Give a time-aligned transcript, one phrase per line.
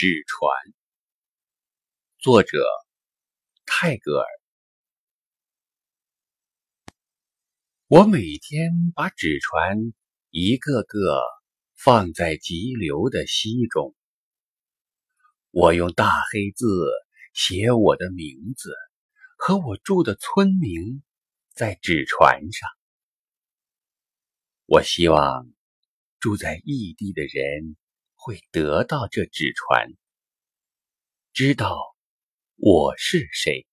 [0.00, 0.50] 纸船，
[2.20, 2.64] 作者
[3.66, 4.26] 泰戈尔。
[7.86, 9.76] 我每天把纸船
[10.30, 11.20] 一个个
[11.76, 13.94] 放在急流的溪中，
[15.50, 16.66] 我用大黑字
[17.34, 18.72] 写我的名字
[19.36, 21.02] 和我住的村名
[21.52, 22.70] 在纸船上。
[24.64, 25.46] 我希望
[26.20, 27.76] 住在异地的人。
[28.22, 29.88] 会得到这纸船，
[31.32, 31.74] 知道
[32.56, 33.66] 我是谁。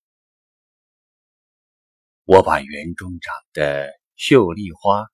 [2.24, 5.06] 我把园中长的秀丽花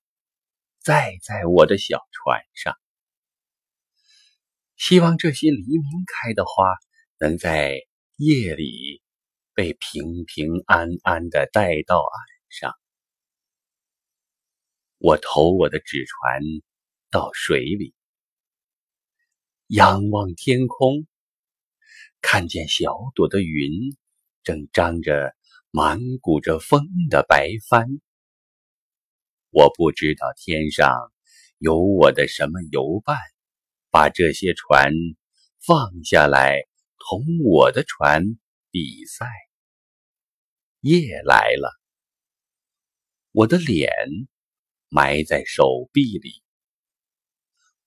[0.78, 2.78] 栽在我的小船上，
[4.76, 6.72] 希望这些黎明开的花
[7.18, 7.80] 能在
[8.14, 9.02] 夜里
[9.52, 12.72] 被平平安安的带到岸上。
[14.98, 16.40] 我投我的纸船
[17.10, 17.96] 到水里。
[19.68, 21.06] 仰望天空，
[22.20, 23.96] 看见小朵的云
[24.42, 25.34] 正张着
[25.70, 27.88] 满鼓着风的白帆。
[29.48, 31.10] 我不知道天上
[31.56, 33.16] 有我的什么游伴，
[33.90, 34.92] 把这些船
[35.66, 36.58] 放下来
[36.98, 38.22] 同我的船
[38.70, 39.26] 比赛。
[40.80, 41.72] 夜来了，
[43.32, 43.90] 我的脸
[44.90, 46.43] 埋在手臂里，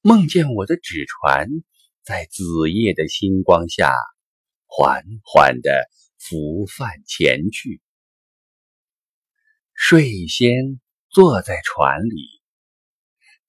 [0.07, 1.49] 梦见我的纸船。
[2.01, 3.93] 在子夜的星光下，
[4.65, 7.81] 缓缓地浮泛前去。
[9.73, 12.41] 睡仙坐在船里，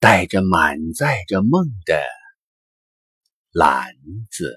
[0.00, 2.02] 带着满载着梦的
[3.52, 3.94] 篮
[4.28, 4.56] 子。